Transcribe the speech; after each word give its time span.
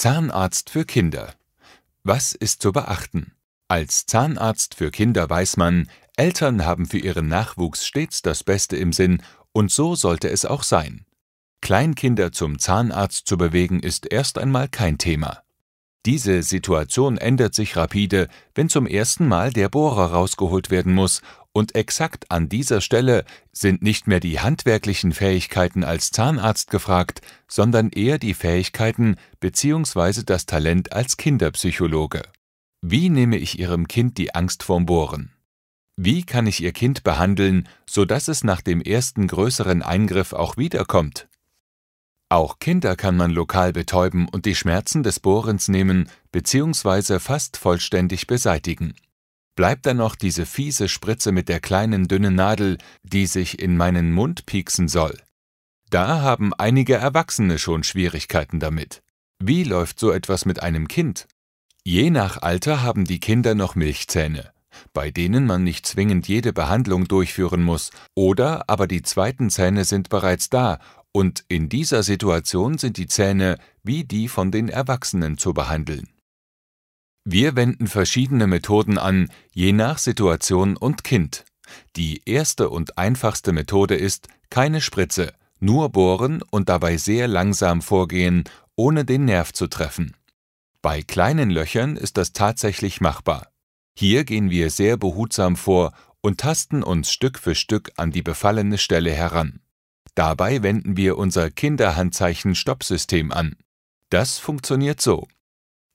Zahnarzt 0.00 0.70
für 0.70 0.84
Kinder. 0.84 1.34
Was 2.04 2.32
ist 2.32 2.62
zu 2.62 2.70
beachten? 2.70 3.32
Als 3.66 4.06
Zahnarzt 4.06 4.76
für 4.76 4.92
Kinder 4.92 5.28
weiß 5.28 5.56
man, 5.56 5.90
Eltern 6.16 6.64
haben 6.64 6.86
für 6.86 6.98
ihren 6.98 7.26
Nachwuchs 7.26 7.84
stets 7.84 8.22
das 8.22 8.44
Beste 8.44 8.76
im 8.76 8.92
Sinn, 8.92 9.20
und 9.50 9.72
so 9.72 9.96
sollte 9.96 10.30
es 10.30 10.44
auch 10.44 10.62
sein. 10.62 11.04
Kleinkinder 11.62 12.30
zum 12.30 12.60
Zahnarzt 12.60 13.26
zu 13.26 13.36
bewegen, 13.36 13.80
ist 13.80 14.06
erst 14.06 14.38
einmal 14.38 14.68
kein 14.68 14.98
Thema. 14.98 15.42
Diese 16.06 16.44
Situation 16.44 17.18
ändert 17.18 17.56
sich 17.56 17.76
rapide, 17.76 18.28
wenn 18.54 18.68
zum 18.68 18.86
ersten 18.86 19.26
Mal 19.26 19.52
der 19.52 19.68
Bohrer 19.68 20.12
rausgeholt 20.12 20.70
werden 20.70 20.94
muss, 20.94 21.22
und 21.58 21.74
exakt 21.74 22.30
an 22.30 22.48
dieser 22.48 22.80
Stelle 22.80 23.24
sind 23.52 23.82
nicht 23.82 24.06
mehr 24.06 24.20
die 24.20 24.40
handwerklichen 24.40 25.12
Fähigkeiten 25.12 25.82
als 25.82 26.10
Zahnarzt 26.12 26.70
gefragt, 26.70 27.20
sondern 27.48 27.90
eher 27.90 28.18
die 28.18 28.34
Fähigkeiten 28.34 29.16
bzw. 29.40 30.22
das 30.24 30.46
Talent 30.46 30.92
als 30.92 31.16
Kinderpsychologe. 31.16 32.22
Wie 32.80 33.10
nehme 33.10 33.36
ich 33.36 33.58
Ihrem 33.58 33.88
Kind 33.88 34.18
die 34.18 34.34
Angst 34.34 34.62
vorm 34.62 34.86
Bohren? 34.86 35.32
Wie 35.96 36.22
kann 36.22 36.46
ich 36.46 36.62
Ihr 36.62 36.72
Kind 36.72 37.02
behandeln, 37.02 37.68
sodass 37.84 38.28
es 38.28 38.44
nach 38.44 38.60
dem 38.60 38.80
ersten 38.80 39.26
größeren 39.26 39.82
Eingriff 39.82 40.32
auch 40.32 40.56
wiederkommt? 40.56 41.26
Auch 42.28 42.60
Kinder 42.60 42.94
kann 42.94 43.16
man 43.16 43.32
lokal 43.32 43.72
betäuben 43.72 44.28
und 44.28 44.46
die 44.46 44.54
Schmerzen 44.54 45.02
des 45.02 45.18
Bohrens 45.18 45.66
nehmen 45.66 46.08
bzw. 46.30 47.18
fast 47.18 47.56
vollständig 47.56 48.28
beseitigen. 48.28 48.94
Bleibt 49.58 49.86
dann 49.86 49.96
noch 49.96 50.14
diese 50.14 50.46
fiese 50.46 50.88
Spritze 50.88 51.32
mit 51.32 51.48
der 51.48 51.58
kleinen 51.58 52.06
dünnen 52.06 52.36
Nadel, 52.36 52.78
die 53.02 53.26
sich 53.26 53.60
in 53.60 53.76
meinen 53.76 54.12
Mund 54.12 54.46
pieksen 54.46 54.86
soll. 54.86 55.18
Da 55.90 56.20
haben 56.20 56.54
einige 56.54 56.94
Erwachsene 56.94 57.58
schon 57.58 57.82
Schwierigkeiten 57.82 58.60
damit. 58.60 59.02
Wie 59.40 59.64
läuft 59.64 59.98
so 59.98 60.12
etwas 60.12 60.44
mit 60.44 60.62
einem 60.62 60.86
Kind? 60.86 61.26
Je 61.82 62.10
nach 62.10 62.40
Alter 62.40 62.82
haben 62.82 63.04
die 63.04 63.18
Kinder 63.18 63.56
noch 63.56 63.74
Milchzähne, 63.74 64.52
bei 64.92 65.10
denen 65.10 65.44
man 65.44 65.64
nicht 65.64 65.86
zwingend 65.86 66.28
jede 66.28 66.52
Behandlung 66.52 67.08
durchführen 67.08 67.64
muss, 67.64 67.90
oder 68.14 68.62
aber 68.68 68.86
die 68.86 69.02
zweiten 69.02 69.50
Zähne 69.50 69.84
sind 69.84 70.08
bereits 70.08 70.50
da 70.50 70.78
und 71.10 71.42
in 71.48 71.68
dieser 71.68 72.04
Situation 72.04 72.78
sind 72.78 72.96
die 72.96 73.08
Zähne 73.08 73.58
wie 73.82 74.04
die 74.04 74.28
von 74.28 74.52
den 74.52 74.68
Erwachsenen 74.68 75.36
zu 75.36 75.52
behandeln. 75.52 76.06
Wir 77.30 77.56
wenden 77.56 77.88
verschiedene 77.88 78.46
Methoden 78.46 78.96
an, 78.96 79.28
je 79.52 79.72
nach 79.74 79.98
Situation 79.98 80.78
und 80.78 81.04
Kind. 81.04 81.44
Die 81.94 82.22
erste 82.24 82.70
und 82.70 82.96
einfachste 82.96 83.52
Methode 83.52 83.96
ist 83.96 84.28
keine 84.48 84.80
Spritze, 84.80 85.34
nur 85.60 85.90
bohren 85.90 86.42
und 86.50 86.70
dabei 86.70 86.96
sehr 86.96 87.28
langsam 87.28 87.82
vorgehen, 87.82 88.44
ohne 88.76 89.04
den 89.04 89.26
Nerv 89.26 89.52
zu 89.52 89.66
treffen. 89.66 90.16
Bei 90.80 91.02
kleinen 91.02 91.50
Löchern 91.50 91.98
ist 91.98 92.16
das 92.16 92.32
tatsächlich 92.32 93.02
machbar. 93.02 93.48
Hier 93.94 94.24
gehen 94.24 94.48
wir 94.48 94.70
sehr 94.70 94.96
behutsam 94.96 95.56
vor 95.56 95.92
und 96.22 96.40
tasten 96.40 96.82
uns 96.82 97.12
Stück 97.12 97.38
für 97.38 97.54
Stück 97.54 97.92
an 97.98 98.10
die 98.10 98.22
befallene 98.22 98.78
Stelle 98.78 99.12
heran. 99.12 99.60
Dabei 100.14 100.62
wenden 100.62 100.96
wir 100.96 101.18
unser 101.18 101.50
Kinderhandzeichen-Stoppsystem 101.50 103.32
an. 103.32 103.56
Das 104.08 104.38
funktioniert 104.38 105.02
so. 105.02 105.28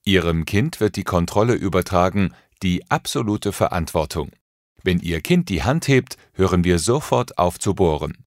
Ihrem 0.04 0.44
Kind 0.44 0.80
wird 0.80 0.96
die 0.96 1.04
Kontrolle 1.04 1.54
übertragen, 1.54 2.34
die 2.62 2.88
absolute 2.90 3.52
Verantwortung. 3.52 4.30
Wenn 4.82 4.98
Ihr 4.98 5.22
Kind 5.22 5.48
die 5.48 5.62
Hand 5.62 5.88
hebt, 5.88 6.18
hören 6.34 6.62
wir 6.62 6.78
sofort 6.78 7.38
auf 7.38 7.58
zu 7.58 7.74
bohren. 7.74 8.24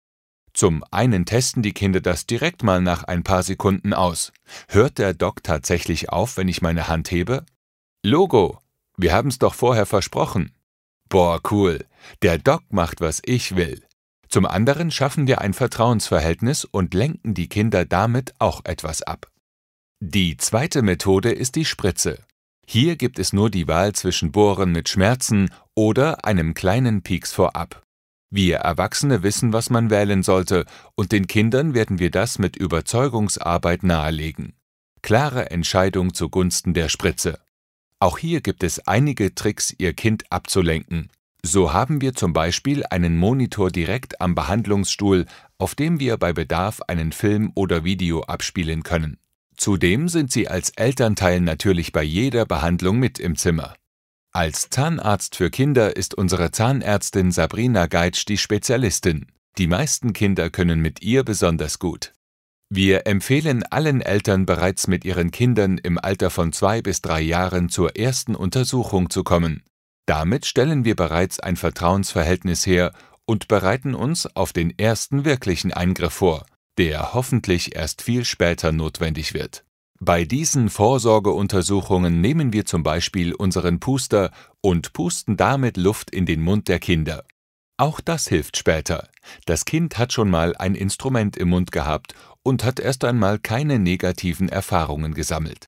Zum 0.55 0.83
einen 0.91 1.27
testen 1.27 1.63
die 1.63 1.75
Kinder 1.75 2.01
das 2.01 2.25
direkt 2.25 2.63
mal 2.63 2.81
nach 2.81 3.05
ein 3.05 3.23
paar 3.23 3.43
Sekunden 3.43 3.93
aus. 3.93 4.33
Hört 4.69 4.97
der 4.97 5.13
Doc 5.13 5.43
tatsächlich 5.43 6.09
auf, 6.09 6.39
wenn 6.39 6.49
ich 6.49 6.63
meine 6.63 6.89
Hand 6.89 7.11
hebe? 7.11 7.45
Logo, 8.03 8.59
wir 8.97 9.13
haben's 9.13 9.39
doch 9.39 9.53
vorher 9.53 9.85
versprochen. 9.85 10.53
Boah, 11.11 11.41
cool. 11.51 11.85
Der 12.23 12.39
Doc 12.39 12.63
macht, 12.71 13.03
was 13.03 13.21
ich 13.27 13.55
will. 13.55 13.83
Zum 14.31 14.47
anderen 14.47 14.91
schaffen 14.91 15.27
wir 15.27 15.43
ein 15.43 15.53
Vertrauensverhältnis 15.53 16.65
und 16.65 16.95
lenken 16.95 17.35
die 17.35 17.49
Kinder 17.51 17.85
damit 17.85 18.33
auch 18.39 18.65
etwas 18.65 19.03
ab. 19.03 19.31
Die 20.03 20.37
zweite 20.37 20.83
Methode 20.83 21.33
ist 21.33 21.57
die 21.57 21.65
Spritze. 21.65 22.19
Hier 22.67 22.97
gibt 22.97 23.19
es 23.19 23.33
nur 23.33 23.49
die 23.49 23.67
Wahl 23.67 23.95
zwischen 23.95 24.31
Bohren 24.31 24.71
mit 24.71 24.91
Schmerzen 24.91 25.51
oder 25.75 26.27
einem 26.27 26.53
kleinen 26.53 27.03
Pieks 27.03 27.33
vorab. 27.33 27.83
Wir 28.31 28.57
Erwachsene 28.59 29.23
wissen, 29.23 29.55
was 29.55 29.71
man 29.71 29.89
wählen 29.89 30.23
sollte, 30.23 30.67
und 30.97 31.13
den 31.13 31.27
Kindern 31.27 31.73
werden 31.73 31.99
wir 31.99 32.11
das 32.11 32.39
mit 32.39 32.57
Überzeugungsarbeit 32.57 33.85
nahelegen. 33.85 34.53
Klare 35.01 35.51
Entscheidung 35.51 36.13
zugunsten 36.13 36.75
der 36.75 36.91
Spritze. 36.91 37.39
Auch 37.99 38.19
hier 38.19 38.43
gibt 38.43 38.65
es 38.65 38.87
einige 38.87 39.35
Tricks, 39.35 39.75
Ihr 39.79 39.95
Kind 39.95 40.31
abzulenken. 40.31 41.09
So 41.43 41.73
haben 41.73 42.03
wir 42.03 42.13
zum 42.13 42.35
Beispiel 42.35 42.85
einen 42.85 43.17
Monitor 43.17 43.71
direkt 43.71 44.21
am 44.21 44.35
Behandlungsstuhl, 44.35 45.25
auf 45.57 45.75
dem 45.75 46.01
wir 46.01 46.19
bei 46.19 46.35
Bedarf 46.35 46.83
einen 46.83 47.13
Film 47.13 47.51
oder 47.55 47.85
Video 47.85 48.21
abspielen 48.25 48.83
können. 48.83 49.17
Zudem 49.57 50.09
sind 50.09 50.31
Sie 50.31 50.49
als 50.49 50.71
Elternteil 50.71 51.41
natürlich 51.41 51.93
bei 51.93 52.03
jeder 52.03 52.45
Behandlung 52.47 52.99
mit 52.99 53.19
im 53.19 53.37
Zimmer. 53.37 53.75
Als 54.33 54.69
Zahnarzt 54.69 55.37
für 55.37 55.51
Kinder 55.51 55.97
ist 55.97 56.15
unsere 56.15 56.51
Zahnärztin 56.51 57.33
Sabrina 57.33 57.87
Geitsch 57.87 58.27
die 58.29 58.37
Spezialistin. 58.37 59.27
Die 59.57 59.67
meisten 59.67 60.13
Kinder 60.13 60.51
können 60.51 60.81
mit 60.81 61.03
ihr 61.03 61.25
besonders 61.25 61.79
gut. 61.79 62.13
Wir 62.69 63.07
empfehlen 63.07 63.63
allen 63.63 64.03
Eltern 64.03 64.45
bereits 64.45 64.89
mit 64.89 65.05
ihren 65.05 65.31
Kindern 65.31 65.79
im 65.79 65.99
Alter 65.99 66.31
von 66.31 66.53
zwei 66.53 66.83
bis 66.83 67.01
drei 67.01 67.23
Jahren 67.23 67.69
zur 67.71 67.97
ersten 67.97 68.35
Untersuchung 68.35 69.09
zu 69.09 69.25
kommen. 69.25 69.63
Damit 70.05 70.47
stellen 70.47 70.85
wir 70.85 70.97
bereits 70.97 71.41
ein 71.41 71.57
Vertrauensverhältnis 71.57 72.67
her 72.67 72.93
und 73.25 73.49
bereiten 73.49 73.95
uns 73.95 74.27
auf 74.37 74.53
den 74.53 74.77
ersten 74.79 75.25
wirklichen 75.25 75.73
Eingriff 75.73 76.13
vor, 76.13 76.45
der 76.79 77.15
hoffentlich 77.15 77.75
erst 77.75 78.03
viel 78.03 78.25
später 78.25 78.73
notwendig 78.73 79.35
wird. 79.35 79.65
Bei 79.99 80.25
diesen 80.25 80.69
Vorsorgeuntersuchungen 80.69 82.21
nehmen 82.21 82.53
wir 82.53 82.67
zum 82.67 82.83
Beispiel 82.83 83.35
unseren 83.35 83.81
Puster 83.81 84.31
und 84.61 84.93
pusten 84.93 85.37
damit 85.37 85.79
Luft 85.79 86.11
in 86.11 86.27
den 86.27 86.43
Mund 86.43 86.69
der 86.69 86.79
Kinder. 86.79 87.25
Auch 87.79 88.01
das 88.01 88.29
hilft 88.29 88.57
später. 88.57 89.09
Das 89.45 89.65
Kind 89.65 89.99
hat 89.99 90.13
schon 90.13 90.31
mal 90.31 90.55
ein 90.57 90.75
Instrument 90.75 91.37
im 91.37 91.49
Mund 91.51 91.73
gehabt 91.73 92.15
und 92.43 92.65
hat 92.65 92.79
erst 92.79 93.05
einmal 93.05 93.39
keine 93.39 93.79
negativen 93.79 94.49
Erfahrungen 94.49 95.15
gesammelt. 95.15 95.67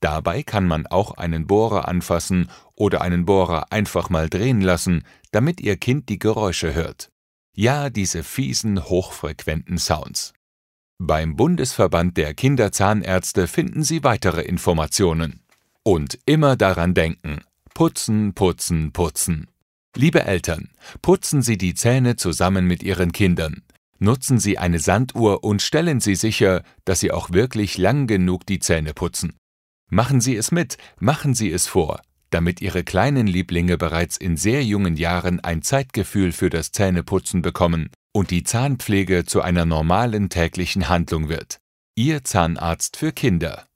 Dabei 0.00 0.42
kann 0.42 0.66
man 0.66 0.86
auch 0.86 1.16
einen 1.16 1.46
Bohrer 1.46 1.88
anfassen 1.88 2.50
oder 2.74 3.00
einen 3.00 3.24
Bohrer 3.24 3.72
einfach 3.72 4.10
mal 4.10 4.28
drehen 4.28 4.60
lassen, 4.60 5.04
damit 5.30 5.60
Ihr 5.60 5.76
Kind 5.76 6.08
die 6.08 6.18
Geräusche 6.18 6.74
hört. 6.74 7.10
Ja, 7.56 7.88
diese 7.88 8.22
fiesen, 8.22 8.84
hochfrequenten 8.84 9.78
Sounds. 9.78 10.32
Beim 10.98 11.34
Bundesverband 11.34 12.16
der 12.16 12.34
Kinderzahnärzte 12.34 13.48
finden 13.48 13.82
Sie 13.82 14.04
weitere 14.04 14.42
Informationen. 14.42 15.40
Und 15.82 16.20
immer 16.24 16.56
daran 16.56 16.94
denken, 16.94 17.40
putzen, 17.74 18.32
putzen, 18.32 18.92
putzen. 18.92 19.48
Liebe 19.96 20.24
Eltern, 20.24 20.70
putzen 21.02 21.42
Sie 21.42 21.58
die 21.58 21.74
Zähne 21.74 22.14
zusammen 22.14 22.66
mit 22.66 22.84
Ihren 22.84 23.10
Kindern. 23.10 23.62
Nutzen 23.98 24.38
Sie 24.38 24.56
eine 24.56 24.78
Sanduhr 24.78 25.42
und 25.42 25.62
stellen 25.62 26.00
Sie 26.00 26.14
sicher, 26.14 26.62
dass 26.84 27.00
Sie 27.00 27.10
auch 27.10 27.32
wirklich 27.32 27.76
lang 27.76 28.06
genug 28.06 28.46
die 28.46 28.60
Zähne 28.60 28.94
putzen. 28.94 29.36
Machen 29.90 30.20
Sie 30.20 30.36
es 30.36 30.52
mit, 30.52 30.78
machen 31.00 31.34
Sie 31.34 31.50
es 31.50 31.66
vor, 31.66 32.02
damit 32.30 32.62
Ihre 32.62 32.84
kleinen 32.84 33.26
Lieblinge 33.26 33.76
bereits 33.78 34.16
in 34.16 34.36
sehr 34.36 34.64
jungen 34.64 34.96
Jahren 34.96 35.40
ein 35.40 35.62
Zeitgefühl 35.62 36.30
für 36.30 36.50
das 36.50 36.70
Zähneputzen 36.70 37.42
bekommen 37.42 37.90
und 38.14 38.30
die 38.30 38.44
Zahnpflege 38.44 39.24
zu 39.24 39.42
einer 39.42 39.66
normalen 39.66 40.30
täglichen 40.30 40.88
Handlung 40.88 41.28
wird. 41.28 41.58
Ihr 41.96 42.24
Zahnarzt 42.24 42.96
für 42.96 43.12
Kinder 43.12 43.66